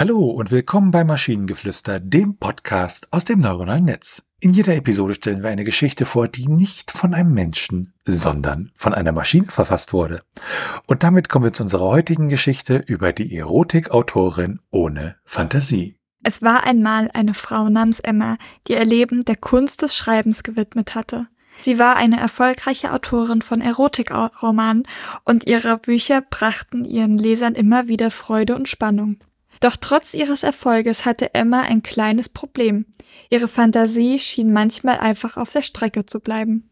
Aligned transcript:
Hallo 0.00 0.30
und 0.30 0.52
willkommen 0.52 0.92
bei 0.92 1.02
Maschinengeflüster, 1.02 1.98
dem 1.98 2.36
Podcast 2.36 3.08
aus 3.10 3.24
dem 3.24 3.40
neuronalen 3.40 3.86
Netz. 3.86 4.22
In 4.38 4.52
jeder 4.52 4.76
Episode 4.76 5.14
stellen 5.14 5.42
wir 5.42 5.50
eine 5.50 5.64
Geschichte 5.64 6.06
vor, 6.06 6.28
die 6.28 6.46
nicht 6.46 6.92
von 6.92 7.14
einem 7.14 7.34
Menschen, 7.34 7.94
sondern 8.04 8.70
von 8.76 8.94
einer 8.94 9.10
Maschine 9.10 9.46
verfasst 9.46 9.92
wurde. 9.92 10.22
Und 10.86 11.02
damit 11.02 11.28
kommen 11.28 11.46
wir 11.46 11.52
zu 11.52 11.64
unserer 11.64 11.86
heutigen 11.86 12.28
Geschichte 12.28 12.76
über 12.76 13.12
die 13.12 13.36
Erotikautorin 13.36 14.60
ohne 14.70 15.16
Fantasie. 15.24 15.96
Es 16.22 16.42
war 16.42 16.62
einmal 16.62 17.10
eine 17.12 17.34
Frau 17.34 17.68
namens 17.68 17.98
Emma, 17.98 18.38
die 18.68 18.74
ihr 18.74 18.84
Leben 18.84 19.24
der 19.24 19.34
Kunst 19.34 19.82
des 19.82 19.96
Schreibens 19.96 20.44
gewidmet 20.44 20.94
hatte. 20.94 21.26
Sie 21.62 21.80
war 21.80 21.96
eine 21.96 22.20
erfolgreiche 22.20 22.92
Autorin 22.92 23.42
von 23.42 23.60
Erotikromanen 23.60 24.84
und 25.24 25.48
ihre 25.48 25.76
Bücher 25.76 26.20
brachten 26.20 26.84
ihren 26.84 27.18
Lesern 27.18 27.56
immer 27.56 27.88
wieder 27.88 28.12
Freude 28.12 28.54
und 28.54 28.68
Spannung. 28.68 29.18
Doch 29.60 29.76
trotz 29.76 30.14
ihres 30.14 30.42
Erfolges 30.42 31.04
hatte 31.04 31.34
Emma 31.34 31.62
ein 31.62 31.82
kleines 31.82 32.28
Problem. 32.28 32.86
Ihre 33.30 33.48
Fantasie 33.48 34.18
schien 34.18 34.52
manchmal 34.52 34.98
einfach 34.98 35.36
auf 35.36 35.52
der 35.52 35.62
Strecke 35.62 36.06
zu 36.06 36.20
bleiben. 36.20 36.70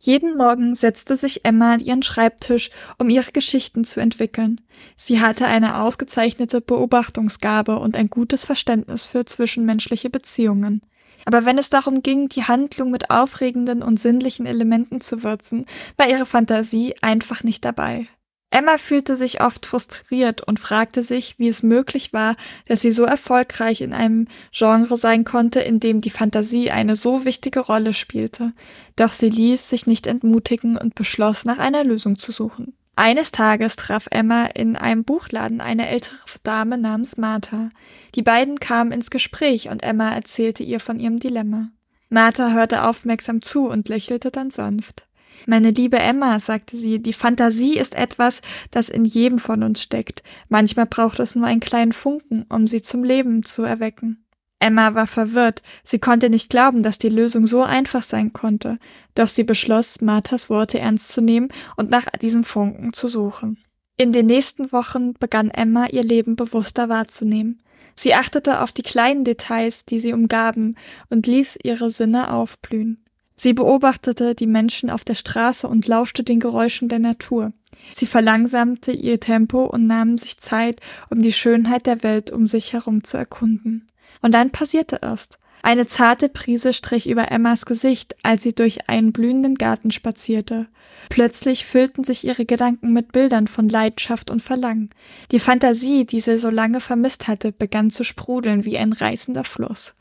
Jeden 0.00 0.36
Morgen 0.36 0.74
setzte 0.74 1.16
sich 1.16 1.44
Emma 1.44 1.74
an 1.74 1.80
ihren 1.80 2.02
Schreibtisch, 2.02 2.70
um 2.98 3.08
ihre 3.08 3.30
Geschichten 3.32 3.84
zu 3.84 4.00
entwickeln. 4.00 4.60
Sie 4.96 5.20
hatte 5.20 5.46
eine 5.46 5.80
ausgezeichnete 5.80 6.60
Beobachtungsgabe 6.60 7.78
und 7.78 7.96
ein 7.96 8.10
gutes 8.10 8.44
Verständnis 8.44 9.04
für 9.04 9.24
zwischenmenschliche 9.24 10.10
Beziehungen. 10.10 10.82
Aber 11.24 11.44
wenn 11.44 11.56
es 11.56 11.70
darum 11.70 12.02
ging, 12.02 12.28
die 12.28 12.44
Handlung 12.44 12.90
mit 12.90 13.10
aufregenden 13.10 13.82
und 13.82 13.98
sinnlichen 13.98 14.44
Elementen 14.44 15.00
zu 15.00 15.22
würzen, 15.22 15.64
war 15.96 16.08
ihre 16.08 16.26
Fantasie 16.26 16.94
einfach 17.00 17.42
nicht 17.44 17.64
dabei. 17.64 18.08
Emma 18.54 18.78
fühlte 18.78 19.16
sich 19.16 19.40
oft 19.40 19.66
frustriert 19.66 20.40
und 20.40 20.60
fragte 20.60 21.02
sich, 21.02 21.40
wie 21.40 21.48
es 21.48 21.64
möglich 21.64 22.12
war, 22.12 22.36
dass 22.66 22.82
sie 22.82 22.92
so 22.92 23.02
erfolgreich 23.02 23.80
in 23.80 23.92
einem 23.92 24.28
Genre 24.52 24.96
sein 24.96 25.24
konnte, 25.24 25.58
in 25.58 25.80
dem 25.80 26.00
die 26.00 26.10
Fantasie 26.10 26.70
eine 26.70 26.94
so 26.94 27.24
wichtige 27.24 27.58
Rolle 27.58 27.92
spielte. 27.92 28.52
Doch 28.94 29.10
sie 29.10 29.28
ließ 29.28 29.68
sich 29.68 29.88
nicht 29.88 30.06
entmutigen 30.06 30.76
und 30.76 30.94
beschloss, 30.94 31.44
nach 31.44 31.58
einer 31.58 31.82
Lösung 31.82 32.16
zu 32.16 32.30
suchen. 32.30 32.76
Eines 32.94 33.32
Tages 33.32 33.74
traf 33.74 34.06
Emma 34.12 34.44
in 34.44 34.76
einem 34.76 35.02
Buchladen 35.02 35.60
eine 35.60 35.88
ältere 35.88 36.14
Dame 36.44 36.78
namens 36.78 37.16
Martha. 37.16 37.70
Die 38.14 38.22
beiden 38.22 38.60
kamen 38.60 38.92
ins 38.92 39.10
Gespräch 39.10 39.68
und 39.68 39.82
Emma 39.82 40.14
erzählte 40.14 40.62
ihr 40.62 40.78
von 40.78 41.00
ihrem 41.00 41.18
Dilemma. 41.18 41.70
Martha 42.08 42.52
hörte 42.52 42.84
aufmerksam 42.84 43.42
zu 43.42 43.68
und 43.68 43.88
lächelte 43.88 44.30
dann 44.30 44.52
sanft. 44.52 45.08
Meine 45.46 45.70
liebe 45.70 45.98
Emma, 45.98 46.40
sagte 46.40 46.76
sie, 46.76 47.02
die 47.02 47.12
Fantasie 47.12 47.76
ist 47.76 47.94
etwas, 47.94 48.40
das 48.70 48.88
in 48.88 49.04
jedem 49.04 49.38
von 49.38 49.62
uns 49.62 49.82
steckt. 49.82 50.22
Manchmal 50.48 50.86
braucht 50.86 51.20
es 51.20 51.34
nur 51.34 51.46
einen 51.46 51.60
kleinen 51.60 51.92
Funken, 51.92 52.46
um 52.48 52.66
sie 52.66 52.82
zum 52.82 53.04
Leben 53.04 53.42
zu 53.42 53.62
erwecken. 53.62 54.24
Emma 54.58 54.94
war 54.94 55.06
verwirrt. 55.06 55.62
Sie 55.82 55.98
konnte 55.98 56.30
nicht 56.30 56.48
glauben, 56.48 56.82
dass 56.82 56.98
die 56.98 57.10
Lösung 57.10 57.46
so 57.46 57.62
einfach 57.62 58.02
sein 58.02 58.32
konnte. 58.32 58.78
Doch 59.14 59.28
sie 59.28 59.44
beschloss, 59.44 60.00
Marthas 60.00 60.48
Worte 60.48 60.78
ernst 60.78 61.12
zu 61.12 61.20
nehmen 61.20 61.48
und 61.76 61.90
nach 61.90 62.06
diesem 62.22 62.44
Funken 62.44 62.94
zu 62.94 63.08
suchen. 63.08 63.58
In 63.98 64.12
den 64.12 64.26
nächsten 64.26 64.72
Wochen 64.72 65.12
begann 65.12 65.50
Emma 65.50 65.86
ihr 65.86 66.02
Leben 66.02 66.34
bewusster 66.34 66.88
wahrzunehmen. 66.88 67.62
Sie 67.94 68.14
achtete 68.14 68.60
auf 68.60 68.72
die 68.72 68.82
kleinen 68.82 69.24
Details, 69.24 69.84
die 69.84 70.00
sie 70.00 70.12
umgaben, 70.12 70.76
und 71.10 71.26
ließ 71.26 71.58
ihre 71.62 71.90
Sinne 71.90 72.32
aufblühen. 72.32 73.03
Sie 73.36 73.52
beobachtete 73.52 74.34
die 74.34 74.46
Menschen 74.46 74.90
auf 74.90 75.04
der 75.04 75.14
Straße 75.14 75.66
und 75.68 75.86
lauschte 75.86 76.22
den 76.22 76.40
Geräuschen 76.40 76.88
der 76.88 77.00
Natur. 77.00 77.52
Sie 77.92 78.06
verlangsamte 78.06 78.92
ihr 78.92 79.20
Tempo 79.20 79.64
und 79.64 79.86
nahm 79.86 80.16
sich 80.16 80.38
Zeit, 80.38 80.80
um 81.10 81.20
die 81.22 81.32
Schönheit 81.32 81.86
der 81.86 82.02
Welt 82.02 82.30
um 82.30 82.46
sich 82.46 82.72
herum 82.72 83.04
zu 83.04 83.16
erkunden. 83.16 83.86
Und 84.22 84.32
dann 84.32 84.50
passierte 84.50 85.02
es. 85.02 85.28
Eine 85.62 85.86
zarte 85.86 86.28
Prise 86.28 86.74
strich 86.74 87.08
über 87.08 87.32
Emmas 87.32 87.64
Gesicht, 87.64 88.16
als 88.22 88.42
sie 88.42 88.54
durch 88.54 88.90
einen 88.90 89.12
blühenden 89.12 89.54
Garten 89.54 89.90
spazierte. 89.92 90.68
Plötzlich 91.08 91.64
füllten 91.64 92.04
sich 92.04 92.26
ihre 92.26 92.44
Gedanken 92.44 92.92
mit 92.92 93.12
Bildern 93.12 93.46
von 93.46 93.70
Leidenschaft 93.70 94.30
und 94.30 94.42
Verlangen. 94.42 94.90
Die 95.30 95.38
Fantasie, 95.38 96.04
die 96.04 96.20
sie 96.20 96.36
so 96.36 96.50
lange 96.50 96.80
vermisst 96.80 97.28
hatte, 97.28 97.50
begann 97.50 97.88
zu 97.88 98.04
sprudeln 98.04 98.66
wie 98.66 98.76
ein 98.76 98.92
reißender 98.92 99.44
Fluss. 99.44 99.94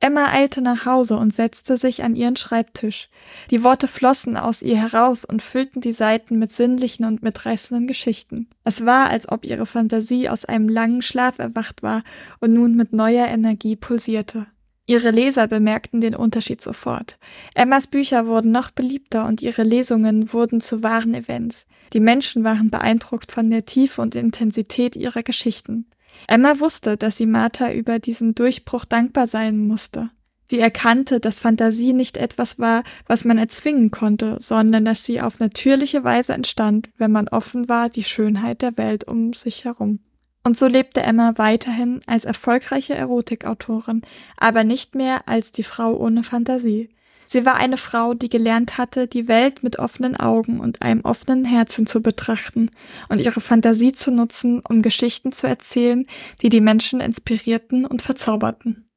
Emma 0.00 0.26
eilte 0.32 0.62
nach 0.62 0.86
Hause 0.86 1.16
und 1.16 1.34
setzte 1.34 1.76
sich 1.76 2.02
an 2.02 2.16
ihren 2.16 2.36
Schreibtisch. 2.36 3.08
Die 3.50 3.62
Worte 3.62 3.86
flossen 3.86 4.36
aus 4.36 4.62
ihr 4.62 4.76
heraus 4.76 5.24
und 5.24 5.42
füllten 5.42 5.80
die 5.80 5.92
Seiten 5.92 6.38
mit 6.38 6.52
sinnlichen 6.52 7.04
und 7.04 7.22
mitreißenden 7.22 7.86
Geschichten. 7.86 8.48
Es 8.64 8.86
war, 8.86 9.10
als 9.10 9.28
ob 9.28 9.44
ihre 9.44 9.66
Fantasie 9.66 10.28
aus 10.28 10.44
einem 10.44 10.68
langen 10.68 11.02
Schlaf 11.02 11.38
erwacht 11.38 11.82
war 11.82 12.02
und 12.40 12.52
nun 12.52 12.76
mit 12.76 12.92
neuer 12.92 13.26
Energie 13.26 13.76
pulsierte. 13.76 14.46
Ihre 14.86 15.12
Leser 15.12 15.46
bemerkten 15.46 16.00
den 16.00 16.16
Unterschied 16.16 16.60
sofort. 16.60 17.18
Emmas 17.54 17.86
Bücher 17.86 18.26
wurden 18.26 18.50
noch 18.50 18.72
beliebter 18.72 19.24
und 19.26 19.40
ihre 19.40 19.62
Lesungen 19.62 20.32
wurden 20.32 20.60
zu 20.60 20.82
wahren 20.82 21.14
Events. 21.14 21.66
Die 21.92 22.00
Menschen 22.00 22.42
waren 22.42 22.70
beeindruckt 22.70 23.30
von 23.30 23.50
der 23.50 23.64
Tiefe 23.64 24.02
und 24.02 24.16
Intensität 24.16 24.96
ihrer 24.96 25.22
Geschichten. 25.22 25.86
Emma 26.26 26.60
wusste, 26.60 26.96
dass 26.96 27.16
sie 27.16 27.26
Martha 27.26 27.72
über 27.72 27.98
diesen 27.98 28.34
Durchbruch 28.34 28.84
dankbar 28.84 29.26
sein 29.26 29.66
musste. 29.66 30.10
Sie 30.50 30.58
erkannte, 30.58 31.20
dass 31.20 31.38
Fantasie 31.38 31.92
nicht 31.92 32.16
etwas 32.16 32.58
war, 32.58 32.82
was 33.06 33.24
man 33.24 33.38
erzwingen 33.38 33.92
konnte, 33.92 34.36
sondern 34.40 34.84
dass 34.84 35.04
sie 35.04 35.20
auf 35.20 35.38
natürliche 35.38 36.02
Weise 36.02 36.32
entstand, 36.32 36.90
wenn 36.96 37.12
man 37.12 37.28
offen 37.28 37.68
war, 37.68 37.88
die 37.88 38.02
Schönheit 38.02 38.62
der 38.62 38.76
Welt 38.76 39.04
um 39.04 39.32
sich 39.32 39.64
herum. 39.64 40.00
Und 40.42 40.56
so 40.56 40.66
lebte 40.66 41.02
Emma 41.02 41.34
weiterhin 41.36 42.00
als 42.06 42.24
erfolgreiche 42.24 42.94
Erotikautorin, 42.94 44.02
aber 44.36 44.64
nicht 44.64 44.96
mehr 44.96 45.28
als 45.28 45.52
die 45.52 45.62
Frau 45.62 45.96
ohne 45.96 46.24
Fantasie. 46.24 46.88
Sie 47.32 47.46
war 47.46 47.54
eine 47.54 47.76
Frau, 47.76 48.12
die 48.12 48.28
gelernt 48.28 48.76
hatte, 48.76 49.06
die 49.06 49.28
Welt 49.28 49.62
mit 49.62 49.78
offenen 49.78 50.16
Augen 50.16 50.58
und 50.58 50.82
einem 50.82 51.02
offenen 51.02 51.44
Herzen 51.44 51.86
zu 51.86 52.02
betrachten 52.02 52.72
und 53.08 53.20
ihre 53.20 53.40
Fantasie 53.40 53.92
zu 53.92 54.10
nutzen, 54.10 54.60
um 54.68 54.82
Geschichten 54.82 55.30
zu 55.30 55.46
erzählen, 55.46 56.06
die 56.42 56.48
die 56.48 56.60
Menschen 56.60 57.00
inspirierten 57.00 57.86
und 57.86 58.02
verzauberten. 58.02 58.90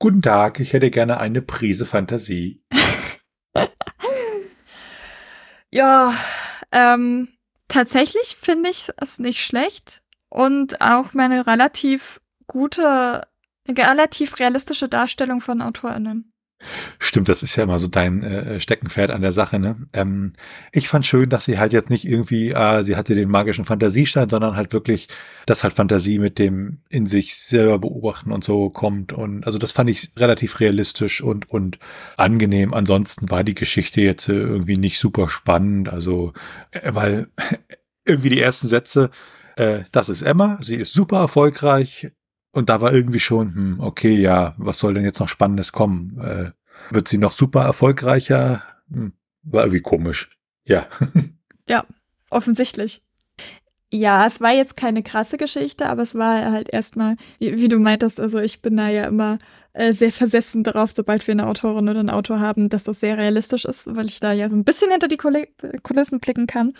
Guten 0.00 0.20
Tag, 0.20 0.58
ich 0.58 0.72
hätte 0.72 0.90
gerne 0.90 1.20
eine 1.20 1.42
Prise 1.42 1.86
Fantasie. 1.86 2.60
ja, 5.70 6.12
ähm, 6.72 7.28
tatsächlich 7.68 8.36
finde 8.36 8.70
ich 8.70 8.88
es 8.96 9.20
nicht 9.20 9.44
schlecht 9.44 10.02
und 10.28 10.80
auch 10.80 11.14
meine 11.14 11.46
relativ 11.46 12.20
gute, 12.48 13.28
relativ 13.68 14.40
realistische 14.40 14.88
Darstellung 14.88 15.40
von 15.40 15.62
AutorInnen. 15.62 16.32
Stimmt, 16.98 17.28
das 17.28 17.42
ist 17.42 17.56
ja 17.56 17.64
immer 17.64 17.78
so 17.78 17.86
dein 17.86 18.22
äh, 18.22 18.60
Steckenpferd 18.60 19.10
an 19.10 19.22
der 19.22 19.32
Sache. 19.32 19.58
Ne? 19.58 19.76
Ähm, 19.94 20.34
ich 20.72 20.88
fand 20.88 21.06
schön, 21.06 21.30
dass 21.30 21.46
sie 21.46 21.58
halt 21.58 21.72
jetzt 21.72 21.88
nicht 21.88 22.06
irgendwie, 22.06 22.54
ah, 22.54 22.84
sie 22.84 22.96
hatte 22.96 23.14
den 23.14 23.30
magischen 23.30 23.64
Fantasiestein, 23.64 24.28
sondern 24.28 24.56
halt 24.56 24.72
wirklich, 24.72 25.08
dass 25.46 25.62
halt 25.62 25.74
Fantasie 25.74 26.18
mit 26.18 26.38
dem 26.38 26.82
in 26.90 27.06
sich 27.06 27.36
selber 27.36 27.78
beobachten 27.78 28.30
und 28.30 28.44
so 28.44 28.68
kommt. 28.68 29.12
Und 29.12 29.46
also 29.46 29.58
das 29.58 29.72
fand 29.72 29.88
ich 29.88 30.10
relativ 30.16 30.60
realistisch 30.60 31.22
und 31.22 31.48
und 31.48 31.78
angenehm. 32.16 32.74
Ansonsten 32.74 33.30
war 33.30 33.42
die 33.42 33.54
Geschichte 33.54 34.02
jetzt 34.02 34.28
äh, 34.28 34.32
irgendwie 34.32 34.76
nicht 34.76 34.98
super 34.98 35.28
spannend. 35.30 35.88
Also 35.88 36.34
äh, 36.72 36.94
weil 36.94 37.28
irgendwie 38.04 38.30
die 38.30 38.40
ersten 38.40 38.68
Sätze, 38.68 39.10
äh, 39.56 39.84
das 39.92 40.10
ist 40.10 40.22
Emma, 40.22 40.58
sie 40.60 40.76
ist 40.76 40.92
super 40.92 41.18
erfolgreich, 41.18 42.10
und 42.52 42.68
da 42.68 42.80
war 42.80 42.92
irgendwie 42.92 43.20
schon, 43.20 43.54
hm, 43.54 43.80
okay, 43.80 44.16
ja, 44.16 44.54
was 44.58 44.78
soll 44.78 44.94
denn 44.94 45.04
jetzt 45.04 45.20
noch 45.20 45.28
Spannendes 45.28 45.72
kommen? 45.72 46.18
Äh, 46.20 46.50
wird 46.90 47.08
sie 47.08 47.18
noch 47.18 47.32
super 47.32 47.62
erfolgreicher? 47.62 48.62
Hm, 48.90 49.12
war 49.42 49.64
irgendwie 49.64 49.82
komisch. 49.82 50.30
Ja. 50.64 50.86
ja, 51.68 51.84
offensichtlich. 52.30 53.02
Ja, 53.92 54.24
es 54.24 54.40
war 54.40 54.52
jetzt 54.52 54.76
keine 54.76 55.02
krasse 55.02 55.36
Geschichte, 55.36 55.88
aber 55.88 56.02
es 56.02 56.14
war 56.14 56.52
halt 56.52 56.72
erstmal, 56.72 57.16
wie, 57.40 57.56
wie, 57.56 57.68
du 57.68 57.78
meintest, 57.78 58.20
also 58.20 58.38
ich 58.38 58.62
bin 58.62 58.76
da 58.76 58.88
ja 58.88 59.04
immer 59.04 59.38
äh, 59.72 59.92
sehr 59.92 60.12
versessen 60.12 60.62
darauf, 60.62 60.92
sobald 60.92 61.26
wir 61.26 61.32
eine 61.32 61.48
Autorin 61.48 61.88
oder 61.88 61.98
einen 61.98 62.10
Autor 62.10 62.38
haben, 62.38 62.68
dass 62.68 62.84
das 62.84 63.00
sehr 63.00 63.18
realistisch 63.18 63.64
ist, 63.64 63.86
weil 63.88 64.06
ich 64.06 64.20
da 64.20 64.32
ja 64.32 64.48
so 64.48 64.54
ein 64.54 64.64
bisschen 64.64 64.92
hinter 64.92 65.08
die 65.08 65.16
Kulissen 65.16 66.20
blicken 66.20 66.46
kann. 66.46 66.72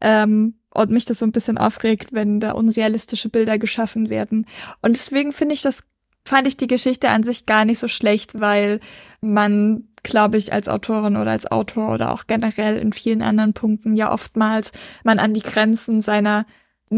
Ähm, 0.00 0.54
und 0.72 0.90
mich 0.90 1.04
das 1.04 1.18
so 1.18 1.26
ein 1.26 1.32
bisschen 1.32 1.58
aufregt, 1.58 2.12
wenn 2.12 2.40
da 2.40 2.52
unrealistische 2.52 3.28
Bilder 3.28 3.58
geschaffen 3.58 4.08
werden. 4.08 4.46
Und 4.82 4.96
deswegen 4.96 5.32
finde 5.32 5.54
ich 5.54 5.62
das, 5.62 5.82
fand 6.24 6.46
ich 6.46 6.56
die 6.56 6.66
Geschichte 6.66 7.08
an 7.08 7.22
sich 7.22 7.46
gar 7.46 7.64
nicht 7.64 7.78
so 7.78 7.88
schlecht, 7.88 8.40
weil 8.40 8.80
man, 9.20 9.88
glaube 10.02 10.36
ich, 10.36 10.52
als 10.52 10.68
Autorin 10.68 11.16
oder 11.16 11.32
als 11.32 11.50
Autor 11.50 11.92
oder 11.92 12.12
auch 12.12 12.26
generell 12.26 12.76
in 12.76 12.92
vielen 12.92 13.22
anderen 13.22 13.52
Punkten 13.52 13.96
ja 13.96 14.12
oftmals 14.12 14.72
man 15.02 15.18
an 15.18 15.34
die 15.34 15.42
Grenzen 15.42 16.02
seiner 16.02 16.46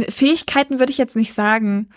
Fähigkeiten 0.09 0.79
würde 0.79 0.91
ich 0.91 0.99
jetzt 0.99 1.17
nicht 1.17 1.35
sagen, 1.35 1.91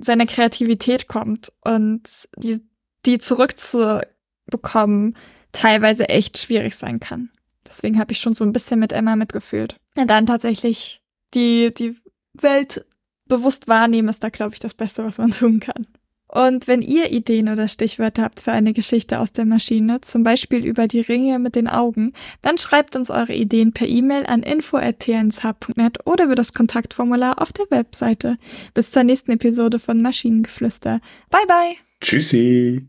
seiner 0.00 0.26
Kreativität 0.26 1.08
kommt 1.08 1.52
und 1.62 2.28
die, 2.36 2.60
die 3.04 3.18
zurückzubekommen 3.18 5.16
teilweise 5.50 6.08
echt 6.08 6.38
schwierig 6.38 6.76
sein 6.76 7.00
kann. 7.00 7.30
Deswegen 7.66 7.98
habe 7.98 8.12
ich 8.12 8.20
schon 8.20 8.34
so 8.34 8.44
ein 8.44 8.52
bisschen 8.52 8.78
mit 8.78 8.92
Emma 8.92 9.16
mitgefühlt. 9.16 9.76
Und 9.96 10.08
dann 10.08 10.26
tatsächlich 10.26 11.01
die, 11.34 11.72
die 11.74 11.96
Welt 12.34 12.84
bewusst 13.26 13.68
wahrnehmen 13.68 14.08
ist 14.08 14.22
da, 14.22 14.28
glaube 14.28 14.54
ich, 14.54 14.60
das 14.60 14.74
Beste, 14.74 15.04
was 15.04 15.18
man 15.18 15.30
tun 15.30 15.60
kann. 15.60 15.86
Und 16.28 16.66
wenn 16.66 16.80
ihr 16.80 17.12
Ideen 17.12 17.50
oder 17.50 17.68
Stichwörter 17.68 18.22
habt 18.22 18.40
für 18.40 18.52
eine 18.52 18.72
Geschichte 18.72 19.18
aus 19.18 19.32
der 19.32 19.44
Maschine, 19.44 20.00
zum 20.00 20.22
Beispiel 20.22 20.64
über 20.64 20.88
die 20.88 21.02
Ringe 21.02 21.38
mit 21.38 21.54
den 21.56 21.68
Augen, 21.68 22.14
dann 22.40 22.56
schreibt 22.56 22.96
uns 22.96 23.10
eure 23.10 23.34
Ideen 23.34 23.74
per 23.74 23.86
E-Mail 23.86 24.24
an 24.24 24.42
info.tnsh.net 24.42 26.06
oder 26.06 26.24
über 26.24 26.34
das 26.34 26.54
Kontaktformular 26.54 27.40
auf 27.40 27.52
der 27.52 27.66
Webseite. 27.70 28.38
Bis 28.72 28.92
zur 28.92 29.04
nächsten 29.04 29.32
Episode 29.32 29.78
von 29.78 30.00
Maschinengeflüster. 30.00 31.00
Bye 31.28 31.46
bye! 31.46 31.76
Tschüssi! 32.00 32.88